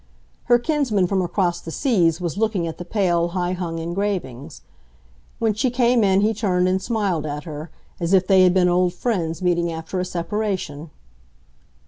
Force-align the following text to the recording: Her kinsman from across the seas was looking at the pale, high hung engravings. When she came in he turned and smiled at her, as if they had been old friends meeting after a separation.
Her 0.45 0.57
kinsman 0.57 1.05
from 1.05 1.21
across 1.21 1.61
the 1.61 1.69
seas 1.69 2.19
was 2.19 2.35
looking 2.35 2.65
at 2.65 2.79
the 2.79 2.85
pale, 2.85 3.27
high 3.37 3.51
hung 3.51 3.77
engravings. 3.77 4.63
When 5.37 5.53
she 5.53 5.69
came 5.69 6.03
in 6.03 6.21
he 6.21 6.33
turned 6.33 6.67
and 6.67 6.81
smiled 6.81 7.27
at 7.27 7.43
her, 7.43 7.69
as 7.99 8.11
if 8.11 8.25
they 8.25 8.41
had 8.41 8.51
been 8.55 8.67
old 8.67 8.95
friends 8.95 9.43
meeting 9.43 9.71
after 9.71 9.99
a 9.99 10.03
separation. 10.05 10.89